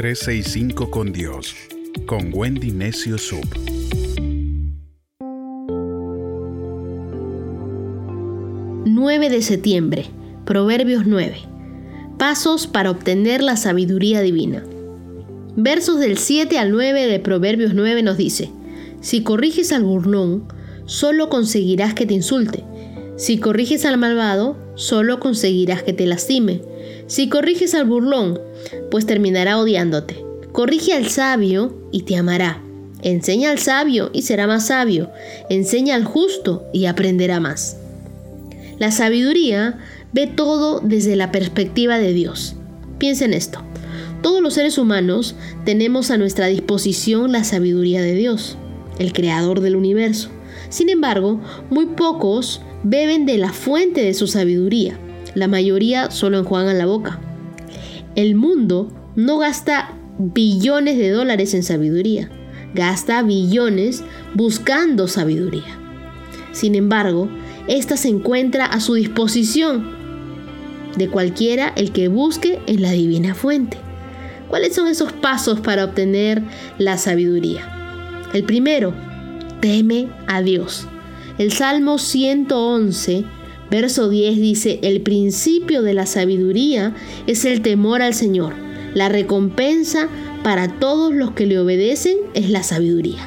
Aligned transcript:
365 0.00 0.90
con 0.90 1.12
Dios, 1.12 1.54
con 2.06 2.30
Wendy 2.32 2.70
Necio 2.70 3.18
Sub. 3.18 3.44
...9 8.86 9.28
de 9.28 9.42
septiembre... 9.42 10.06
Proverbios 10.46 11.02
9. 11.04 11.36
Pasos 12.18 12.66
para 12.66 12.90
obtener 12.90 13.42
la 13.42 13.58
sabiduría 13.58 14.22
divina. 14.22 14.64
Versos 15.56 16.00
del 16.00 16.16
7 16.16 16.58
al 16.58 16.70
9 16.70 17.06
de 17.06 17.20
Proverbios 17.20 17.74
9 17.74 18.02
nos 18.02 18.16
dice, 18.16 18.48
Si 19.02 19.22
corriges 19.22 19.70
al 19.70 19.84
burnón, 19.84 20.48
solo 20.86 21.28
conseguirás 21.28 21.92
que 21.92 22.06
te 22.06 22.14
insulte. 22.14 22.64
Si 23.20 23.36
corriges 23.36 23.84
al 23.84 23.98
malvado, 23.98 24.56
solo 24.76 25.20
conseguirás 25.20 25.82
que 25.82 25.92
te 25.92 26.06
lastime. 26.06 26.62
Si 27.06 27.28
corriges 27.28 27.74
al 27.74 27.84
burlón, 27.84 28.40
pues 28.90 29.04
terminará 29.04 29.58
odiándote. 29.58 30.24
Corrige 30.52 30.94
al 30.94 31.06
sabio 31.10 31.76
y 31.92 32.04
te 32.04 32.16
amará. 32.16 32.62
Enseña 33.02 33.50
al 33.50 33.58
sabio 33.58 34.08
y 34.14 34.22
será 34.22 34.46
más 34.46 34.68
sabio. 34.68 35.10
Enseña 35.50 35.96
al 35.96 36.04
justo 36.06 36.64
y 36.72 36.86
aprenderá 36.86 37.40
más. 37.40 37.76
La 38.78 38.90
sabiduría 38.90 39.78
ve 40.14 40.26
todo 40.26 40.80
desde 40.80 41.14
la 41.14 41.30
perspectiva 41.30 41.98
de 41.98 42.14
Dios. 42.14 42.56
Piensa 42.96 43.26
en 43.26 43.34
esto. 43.34 43.60
Todos 44.22 44.40
los 44.40 44.54
seres 44.54 44.78
humanos 44.78 45.34
tenemos 45.66 46.10
a 46.10 46.16
nuestra 46.16 46.46
disposición 46.46 47.32
la 47.32 47.44
sabiduría 47.44 48.00
de 48.00 48.14
Dios, 48.14 48.56
el 48.98 49.12
creador 49.12 49.60
del 49.60 49.76
universo. 49.76 50.30
Sin 50.70 50.88
embargo, 50.88 51.38
muy 51.68 51.84
pocos 51.84 52.62
beben 52.82 53.26
de 53.26 53.38
la 53.38 53.52
fuente 53.52 54.02
de 54.02 54.14
su 54.14 54.26
sabiduría. 54.26 54.98
La 55.34 55.48
mayoría 55.48 56.10
solo 56.10 56.38
enjuagan 56.38 56.78
la 56.78 56.86
boca. 56.86 57.20
El 58.16 58.34
mundo 58.34 58.92
no 59.16 59.38
gasta 59.38 59.94
billones 60.18 60.98
de 60.98 61.10
dólares 61.10 61.54
en 61.54 61.62
sabiduría, 61.62 62.30
gasta 62.74 63.22
billones 63.22 64.02
buscando 64.34 65.08
sabiduría. 65.08 65.78
Sin 66.52 66.74
embargo, 66.74 67.28
esta 67.68 67.96
se 67.96 68.08
encuentra 68.08 68.66
a 68.66 68.80
su 68.80 68.94
disposición 68.94 69.98
de 70.96 71.08
cualquiera 71.08 71.72
el 71.76 71.92
que 71.92 72.08
busque 72.08 72.58
en 72.66 72.82
la 72.82 72.90
divina 72.90 73.34
fuente. 73.34 73.78
¿Cuáles 74.48 74.74
son 74.74 74.88
esos 74.88 75.12
pasos 75.12 75.60
para 75.60 75.84
obtener 75.84 76.42
la 76.78 76.98
sabiduría? 76.98 78.20
El 78.32 78.44
primero, 78.44 78.92
teme 79.60 80.08
a 80.26 80.42
Dios. 80.42 80.88
El 81.40 81.52
Salmo 81.52 81.96
111, 81.96 83.24
verso 83.70 84.10
10 84.10 84.36
dice, 84.36 84.78
el 84.82 85.00
principio 85.00 85.80
de 85.80 85.94
la 85.94 86.04
sabiduría 86.04 86.94
es 87.26 87.46
el 87.46 87.62
temor 87.62 88.02
al 88.02 88.12
Señor. 88.12 88.52
La 88.92 89.08
recompensa 89.08 90.10
para 90.42 90.68
todos 90.68 91.14
los 91.14 91.30
que 91.30 91.46
le 91.46 91.58
obedecen 91.58 92.18
es 92.34 92.50
la 92.50 92.62
sabiduría. 92.62 93.26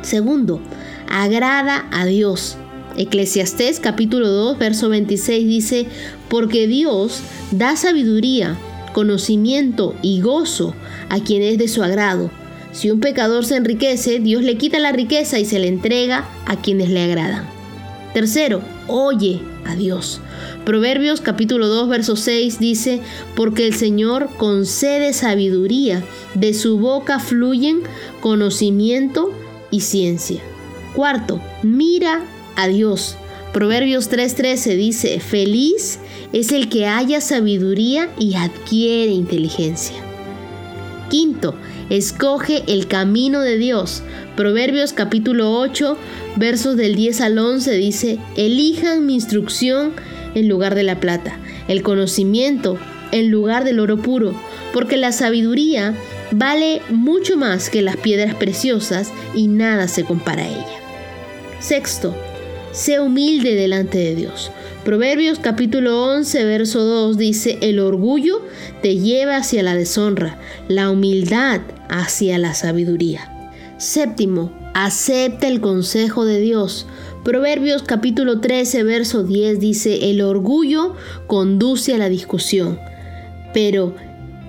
Segundo, 0.00 0.62
agrada 1.10 1.86
a 1.90 2.06
Dios. 2.06 2.56
Eclesiastés 2.96 3.80
capítulo 3.80 4.30
2, 4.30 4.56
verso 4.58 4.88
26 4.88 5.46
dice, 5.46 5.86
porque 6.30 6.66
Dios 6.66 7.20
da 7.50 7.76
sabiduría, 7.76 8.56
conocimiento 8.94 9.94
y 10.00 10.22
gozo 10.22 10.74
a 11.10 11.20
quien 11.20 11.42
es 11.42 11.58
de 11.58 11.68
su 11.68 11.82
agrado. 11.82 12.30
Si 12.72 12.90
un 12.90 13.00
pecador 13.00 13.44
se 13.44 13.56
enriquece, 13.56 14.20
Dios 14.20 14.42
le 14.42 14.56
quita 14.56 14.78
la 14.78 14.92
riqueza 14.92 15.38
y 15.38 15.44
se 15.44 15.58
le 15.58 15.68
entrega 15.68 16.28
a 16.46 16.60
quienes 16.60 16.90
le 16.90 17.02
agradan. 17.02 17.48
Tercero, 18.14 18.62
oye 18.86 19.40
a 19.64 19.74
Dios. 19.74 20.20
Proverbios 20.64 21.20
capítulo 21.20 21.68
2, 21.68 21.88
verso 21.88 22.16
6 22.16 22.58
dice, 22.58 23.00
porque 23.34 23.66
el 23.66 23.74
Señor 23.74 24.28
concede 24.36 25.12
sabiduría, 25.12 26.02
de 26.34 26.54
su 26.54 26.78
boca 26.78 27.18
fluyen 27.18 27.80
conocimiento 28.20 29.32
y 29.70 29.80
ciencia. 29.80 30.40
Cuarto, 30.94 31.40
mira 31.62 32.22
a 32.56 32.68
Dios. 32.68 33.16
Proverbios 33.52 34.10
3:13 34.10 34.76
dice, 34.76 35.20
feliz 35.20 36.00
es 36.32 36.52
el 36.52 36.68
que 36.68 36.86
haya 36.86 37.20
sabiduría 37.20 38.10
y 38.18 38.34
adquiere 38.34 39.12
inteligencia. 39.12 39.96
Quinto, 41.08 41.54
escoge 41.90 42.62
el 42.66 42.86
camino 42.86 43.40
de 43.40 43.56
Dios. 43.56 44.02
Proverbios 44.36 44.92
capítulo 44.92 45.52
8, 45.52 45.96
versos 46.36 46.76
del 46.76 46.94
10 46.94 47.20
al 47.20 47.38
11 47.38 47.72
dice, 47.72 48.18
elijan 48.36 49.06
mi 49.06 49.14
instrucción 49.14 49.92
en 50.34 50.48
lugar 50.48 50.74
de 50.74 50.82
la 50.82 51.00
plata, 51.00 51.38
el 51.68 51.82
conocimiento 51.82 52.78
en 53.12 53.30
lugar 53.30 53.64
del 53.64 53.80
oro 53.80 53.96
puro, 53.96 54.34
porque 54.72 54.96
la 54.96 55.12
sabiduría 55.12 55.94
vale 56.30 56.82
mucho 56.90 57.36
más 57.36 57.70
que 57.70 57.82
las 57.82 57.96
piedras 57.96 58.34
preciosas 58.34 59.10
y 59.34 59.48
nada 59.48 59.88
se 59.88 60.04
compara 60.04 60.42
a 60.42 60.48
ella. 60.48 60.66
Sexto, 61.60 62.14
Sé 62.72 63.00
humilde 63.00 63.54
delante 63.54 63.98
de 63.98 64.14
Dios. 64.14 64.52
Proverbios 64.84 65.38
capítulo 65.38 66.04
11, 66.12 66.44
verso 66.44 66.84
2 66.84 67.18
dice, 67.18 67.58
el 67.60 67.80
orgullo 67.80 68.42
te 68.82 68.96
lleva 68.96 69.36
hacia 69.36 69.62
la 69.62 69.74
deshonra, 69.74 70.38
la 70.68 70.90
humildad 70.90 71.60
hacia 71.88 72.38
la 72.38 72.54
sabiduría. 72.54 73.52
Séptimo, 73.78 74.52
acepta 74.74 75.46
el 75.46 75.60
consejo 75.60 76.24
de 76.24 76.40
Dios. 76.40 76.86
Proverbios 77.24 77.82
capítulo 77.82 78.40
13, 78.40 78.82
verso 78.84 79.22
10 79.22 79.60
dice, 79.60 80.10
el 80.10 80.20
orgullo 80.20 80.94
conduce 81.26 81.94
a 81.94 81.98
la 81.98 82.08
discusión, 82.08 82.78
pero 83.52 83.94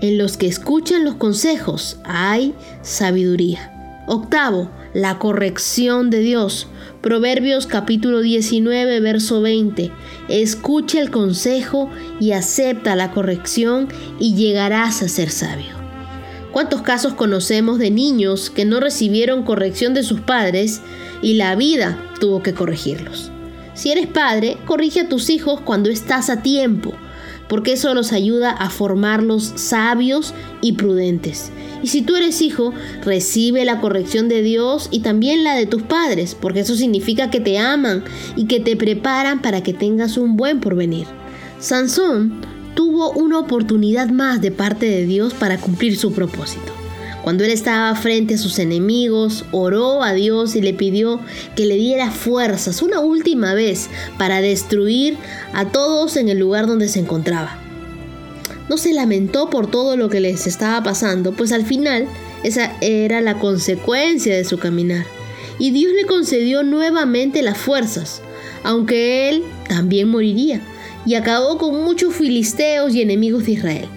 en 0.00 0.18
los 0.18 0.36
que 0.36 0.46
escuchan 0.46 1.04
los 1.04 1.14
consejos 1.14 1.98
hay 2.04 2.54
sabiduría. 2.82 3.72
Octavo, 4.06 4.70
la 4.94 5.18
corrección 5.18 6.10
de 6.10 6.20
Dios. 6.20 6.68
Proverbios 7.02 7.66
capítulo 7.66 8.20
19, 8.20 9.00
verso 9.00 9.40
20. 9.40 9.90
Escucha 10.28 11.00
el 11.00 11.10
consejo 11.10 11.90
y 12.20 12.32
acepta 12.32 12.96
la 12.96 13.10
corrección 13.10 13.88
y 14.18 14.34
llegarás 14.34 15.02
a 15.02 15.08
ser 15.08 15.30
sabio. 15.30 15.75
¿Cuántos 16.56 16.80
casos 16.80 17.12
conocemos 17.12 17.78
de 17.78 17.90
niños 17.90 18.48
que 18.48 18.64
no 18.64 18.80
recibieron 18.80 19.42
corrección 19.42 19.92
de 19.92 20.02
sus 20.02 20.22
padres 20.22 20.80
y 21.20 21.34
la 21.34 21.54
vida 21.54 22.02
tuvo 22.18 22.42
que 22.42 22.54
corregirlos? 22.54 23.30
Si 23.74 23.92
eres 23.92 24.06
padre, 24.06 24.56
corrige 24.64 25.00
a 25.00 25.08
tus 25.10 25.28
hijos 25.28 25.60
cuando 25.60 25.90
estás 25.90 26.30
a 26.30 26.40
tiempo 26.40 26.94
porque 27.46 27.74
eso 27.74 27.92
los 27.92 28.12
ayuda 28.12 28.52
a 28.52 28.70
formarlos 28.70 29.52
sabios 29.56 30.32
y 30.62 30.72
prudentes. 30.72 31.52
Y 31.82 31.88
si 31.88 32.00
tú 32.00 32.16
eres 32.16 32.40
hijo, 32.40 32.72
recibe 33.04 33.66
la 33.66 33.82
corrección 33.82 34.30
de 34.30 34.40
Dios 34.40 34.88
y 34.90 35.00
también 35.00 35.44
la 35.44 35.54
de 35.54 35.66
tus 35.66 35.82
padres, 35.82 36.34
porque 36.34 36.60
eso 36.60 36.74
significa 36.74 37.30
que 37.30 37.38
te 37.38 37.58
aman 37.58 38.02
y 38.34 38.46
que 38.46 38.60
te 38.60 38.76
preparan 38.76 39.42
para 39.42 39.62
que 39.62 39.74
tengas 39.74 40.16
un 40.16 40.38
buen 40.38 40.60
porvenir. 40.60 41.06
Sansón 41.60 42.40
tuvo 42.76 43.10
una 43.10 43.40
oportunidad 43.40 44.10
más 44.10 44.40
de 44.40 44.52
parte 44.52 44.86
de 44.86 45.06
Dios 45.06 45.34
para 45.34 45.58
cumplir 45.58 45.96
su 45.96 46.12
propósito. 46.12 46.72
Cuando 47.22 47.42
él 47.42 47.50
estaba 47.50 47.92
frente 47.96 48.34
a 48.34 48.38
sus 48.38 48.60
enemigos, 48.60 49.46
oró 49.50 50.04
a 50.04 50.12
Dios 50.12 50.54
y 50.54 50.60
le 50.60 50.74
pidió 50.74 51.18
que 51.56 51.64
le 51.64 51.74
diera 51.74 52.12
fuerzas 52.12 52.82
una 52.82 53.00
última 53.00 53.54
vez 53.54 53.88
para 54.18 54.40
destruir 54.40 55.16
a 55.52 55.64
todos 55.72 56.16
en 56.16 56.28
el 56.28 56.38
lugar 56.38 56.68
donde 56.68 56.86
se 56.86 57.00
encontraba. 57.00 57.58
No 58.68 58.76
se 58.76 58.92
lamentó 58.92 59.50
por 59.50 59.68
todo 59.68 59.96
lo 59.96 60.08
que 60.08 60.20
les 60.20 60.46
estaba 60.46 60.84
pasando, 60.84 61.32
pues 61.32 61.50
al 61.50 61.64
final 61.64 62.06
esa 62.44 62.76
era 62.80 63.20
la 63.22 63.38
consecuencia 63.38 64.36
de 64.36 64.44
su 64.44 64.58
caminar. 64.58 65.06
Y 65.58 65.70
Dios 65.70 65.94
le 65.94 66.06
concedió 66.06 66.62
nuevamente 66.62 67.42
las 67.42 67.56
fuerzas, 67.56 68.20
aunque 68.62 69.30
él 69.30 69.42
también 69.68 70.08
moriría, 70.08 70.60
y 71.06 71.14
acabó 71.14 71.56
con 71.56 71.82
muchos 71.82 72.14
filisteos 72.14 72.94
y 72.94 73.00
enemigos 73.00 73.46
de 73.46 73.52
Israel. 73.52 73.88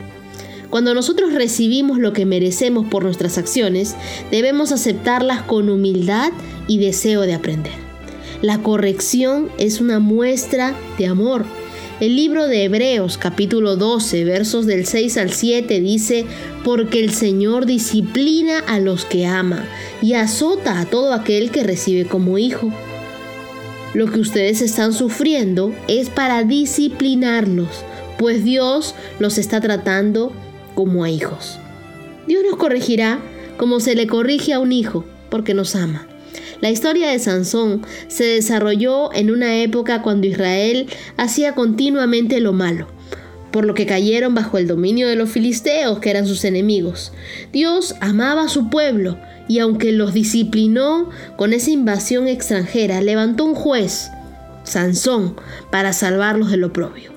Cuando 0.70 0.94
nosotros 0.94 1.34
recibimos 1.34 1.98
lo 1.98 2.14
que 2.14 2.28
merecemos 2.28 2.88
por 2.88 3.04
nuestras 3.04 3.40
acciones, 3.40 3.96
debemos 4.30 4.72
aceptarlas 4.72 5.42
con 5.42 5.70
humildad 5.70 6.32
y 6.68 6.78
deseo 6.78 7.22
de 7.22 7.34
aprender. 7.34 7.74
La 8.42 8.60
corrección 8.60 9.50
es 9.58 9.82
una 9.82 10.00
muestra 10.00 10.76
de 10.98 11.08
amor. 11.08 11.46
El 12.00 12.16
libro 12.16 12.48
de 12.48 12.64
Hebreos 12.64 13.18
capítulo 13.18 13.76
12 13.76 14.24
versos 14.24 14.66
del 14.66 14.86
6 14.86 15.18
al 15.18 15.34
7 15.34 15.82
dice, 15.82 16.26
porque 16.64 17.00
el 17.00 17.12
Señor 17.12 17.66
disciplina 17.66 18.60
a 18.60 18.80
los 18.80 19.04
que 19.04 19.26
ama 19.26 19.66
y 20.02 20.14
azota 20.14 20.80
a 20.80 20.86
todo 20.86 21.14
aquel 21.14 21.52
que 21.52 21.64
recibe 21.64 22.06
como 22.06 22.38
hijo. 22.38 22.72
Lo 23.94 24.12
que 24.12 24.20
ustedes 24.20 24.62
están 24.62 24.94
sufriendo 24.94 25.74
es 25.88 26.10
para 26.10 26.44
disciplinarlos, 26.44 27.70
pues 28.20 28.44
Dios 28.44 28.94
los 29.18 29.38
está 29.38 29.62
tratando 29.62 30.32
como 30.76 31.04
a 31.04 31.10
hijos. 31.10 31.58
Dios 32.28 32.44
nos 32.48 32.58
corregirá 32.58 33.20
como 33.58 33.80
se 33.80 33.96
le 33.96 34.06
corrige 34.06 34.54
a 34.54 34.60
un 34.60 34.72
hijo, 34.72 35.06
porque 35.30 35.56
nos 35.56 35.76
ama. 35.76 36.08
La 36.62 36.70
historia 36.70 37.10
de 37.10 37.20
Sansón 37.20 37.82
se 38.08 38.26
desarrolló 38.26 39.12
en 39.14 39.32
una 39.32 39.62
época 39.62 40.02
cuando 40.02 40.28
Israel 40.28 40.88
hacía 41.18 41.56
continuamente 41.56 42.40
lo 42.40 42.54
malo. 42.54 42.88
por 43.52 43.66
lo 43.66 43.74
que 43.74 43.88
cayeron 43.88 44.36
bajo 44.36 44.60
el 44.60 44.68
dominio 44.68 45.08
de 45.08 45.16
los 45.16 45.32
filisteos, 45.32 45.98
que 45.98 46.12
eran 46.12 46.28
sus 46.28 46.46
enemigos. 46.46 47.12
Dios 47.52 47.96
amaba 48.00 48.44
a 48.44 48.48
su 48.48 48.70
pueblo 48.70 49.18
y 49.50 49.60
aunque 49.60 49.92
los 49.92 50.14
disciplinó 50.14 51.10
con 51.36 51.52
esa 51.52 51.72
invasión 51.72 52.30
extranjera, 52.30 53.02
levantó 53.02 53.44
un 53.44 53.56
juez, 53.56 54.12
Sansón, 54.64 55.36
para 55.72 55.92
salvarlos 55.92 56.52
del 56.52 56.64
oprobio. 56.64 57.12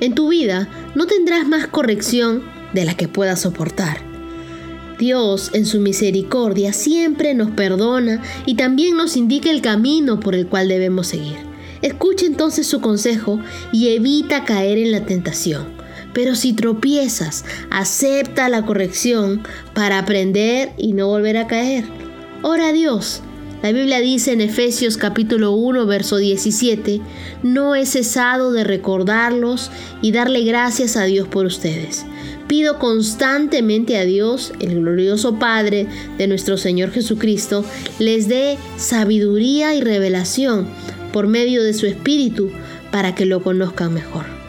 En 0.00 0.14
tu 0.14 0.28
vida 0.28 0.68
no 0.94 1.06
tendrás 1.06 1.46
más 1.46 1.68
corrección 1.68 2.42
de 2.74 2.84
la 2.84 2.94
que 2.94 3.06
puedas 3.06 3.40
soportar. 3.40 3.98
Dios, 4.98 5.52
en 5.54 5.64
su 5.64 5.80
misericordia, 5.80 6.72
siempre 6.72 7.34
nos 7.34 7.52
perdona 7.52 8.20
y 8.46 8.56
también 8.56 8.96
nos 8.96 9.16
indica 9.16 9.50
el 9.50 9.62
camino 9.62 10.20
por 10.20 10.34
el 10.34 10.46
cual 10.46 10.68
debemos 10.68 11.06
seguir. 11.06 11.36
Escucha 11.82 12.26
entonces 12.26 12.66
su 12.66 12.80
consejo 12.80 13.40
y 13.72 13.94
evita 13.94 14.44
caer 14.44 14.76
en 14.76 14.90
la 14.90 15.06
tentación. 15.06 15.79
Pero 16.12 16.34
si 16.34 16.52
tropiezas, 16.52 17.44
acepta 17.70 18.48
la 18.48 18.64
corrección 18.66 19.42
para 19.74 19.98
aprender 19.98 20.72
y 20.76 20.92
no 20.92 21.08
volver 21.08 21.36
a 21.36 21.46
caer. 21.46 21.84
Ora 22.42 22.68
a 22.68 22.72
Dios. 22.72 23.22
La 23.62 23.72
Biblia 23.72 24.00
dice 24.00 24.32
en 24.32 24.40
Efesios 24.40 24.96
capítulo 24.96 25.52
1, 25.52 25.84
verso 25.84 26.16
17, 26.16 27.02
no 27.42 27.74
he 27.74 27.84
cesado 27.84 28.52
de 28.52 28.64
recordarlos 28.64 29.70
y 30.00 30.12
darle 30.12 30.44
gracias 30.44 30.96
a 30.96 31.04
Dios 31.04 31.28
por 31.28 31.44
ustedes. 31.44 32.06
Pido 32.48 32.78
constantemente 32.78 33.98
a 33.98 34.06
Dios, 34.06 34.54
el 34.60 34.80
glorioso 34.80 35.38
Padre 35.38 35.86
de 36.16 36.26
nuestro 36.26 36.56
Señor 36.56 36.90
Jesucristo, 36.90 37.62
les 37.98 38.28
dé 38.28 38.56
sabiduría 38.78 39.74
y 39.74 39.82
revelación 39.82 40.66
por 41.12 41.26
medio 41.26 41.62
de 41.62 41.74
su 41.74 41.86
Espíritu 41.86 42.50
para 42.90 43.14
que 43.14 43.26
lo 43.26 43.42
conozcan 43.42 43.92
mejor. 43.92 44.39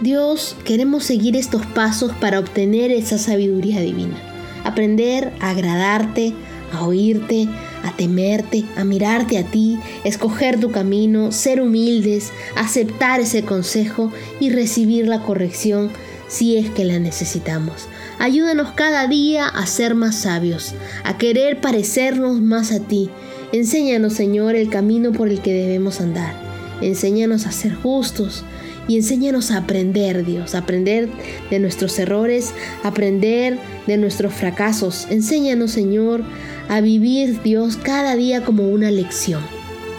Dios, 0.00 0.56
queremos 0.64 1.04
seguir 1.04 1.36
estos 1.36 1.64
pasos 1.66 2.12
para 2.20 2.38
obtener 2.38 2.90
esa 2.90 3.18
sabiduría 3.18 3.80
divina. 3.80 4.16
Aprender 4.64 5.32
a 5.40 5.50
agradarte, 5.50 6.32
a 6.72 6.84
oírte, 6.84 7.48
a 7.84 7.96
temerte, 7.96 8.64
a 8.76 8.84
mirarte 8.84 9.38
a 9.38 9.44
ti, 9.44 9.78
escoger 10.04 10.58
tu 10.58 10.70
camino, 10.70 11.32
ser 11.32 11.60
humildes, 11.60 12.32
aceptar 12.56 13.20
ese 13.20 13.42
consejo 13.42 14.12
y 14.38 14.50
recibir 14.50 15.06
la 15.06 15.22
corrección 15.22 15.90
si 16.28 16.56
es 16.56 16.70
que 16.70 16.84
la 16.84 16.98
necesitamos. 16.98 17.88
Ayúdanos 18.18 18.72
cada 18.72 19.06
día 19.06 19.46
a 19.46 19.66
ser 19.66 19.94
más 19.94 20.16
sabios, 20.16 20.74
a 21.04 21.18
querer 21.18 21.60
parecernos 21.60 22.40
más 22.40 22.72
a 22.72 22.80
ti 22.80 23.10
Enséñanos, 23.52 24.12
Señor, 24.12 24.54
el 24.54 24.70
camino 24.70 25.10
por 25.10 25.28
el 25.28 25.40
que 25.40 25.52
debemos 25.52 26.00
andar. 26.00 26.34
Enséñanos 26.80 27.46
a 27.46 27.52
ser 27.52 27.74
justos 27.74 28.44
y 28.90 28.96
enséñanos 28.96 29.52
a 29.52 29.58
aprender, 29.58 30.26
Dios, 30.26 30.56
aprender 30.56 31.08
de 31.48 31.60
nuestros 31.60 31.96
errores, 32.00 32.52
aprender 32.82 33.56
de 33.86 33.96
nuestros 33.96 34.34
fracasos. 34.34 35.06
Enséñanos, 35.10 35.70
Señor, 35.70 36.24
a 36.68 36.80
vivir, 36.80 37.40
Dios, 37.44 37.76
cada 37.76 38.16
día 38.16 38.42
como 38.42 38.68
una 38.68 38.90
lección. 38.90 39.42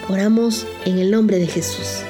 Oramos 0.10 0.68
en 0.84 1.00
el 1.00 1.10
nombre 1.10 1.40
de 1.40 1.48
Jesús. 1.48 2.04